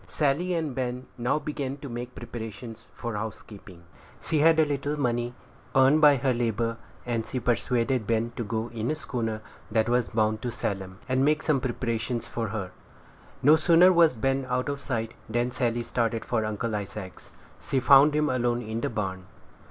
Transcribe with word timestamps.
Sally 0.07 0.55
and 0.55 0.73
Ben 0.73 1.05
now 1.15 1.37
began 1.37 1.77
to 1.77 1.87
make 1.87 2.15
preparations 2.15 2.87
for 2.91 3.13
housekeeping. 3.13 3.83
She 4.19 4.39
had 4.39 4.59
a 4.59 4.65
little 4.65 4.99
money, 4.99 5.35
earned 5.75 6.01
by 6.01 6.15
her 6.15 6.33
labor, 6.33 6.77
and 7.05 7.27
she 7.27 7.39
persuaded 7.39 8.07
Ben 8.07 8.31
to 8.35 8.43
go 8.43 8.69
in 8.69 8.89
a 8.89 8.95
schooner 8.95 9.43
that 9.69 9.87
was 9.87 10.09
bound 10.09 10.41
to 10.41 10.51
Salem, 10.51 10.97
and 11.07 11.23
make 11.23 11.43
some 11.43 11.61
purchases 11.61 12.27
for 12.27 12.47
her. 12.47 12.71
No 13.43 13.55
sooner 13.55 13.93
was 13.93 14.15
Ben 14.15 14.47
out 14.49 14.69
of 14.69 14.81
sight, 14.81 15.13
than 15.29 15.51
Sally 15.51 15.83
started 15.83 16.25
for 16.25 16.45
Uncle 16.45 16.75
Isaac's. 16.75 17.37
She 17.61 17.79
found 17.79 18.15
him 18.15 18.27
alone 18.27 18.63
in 18.63 18.81
the 18.81 18.89
barn. 18.89 19.27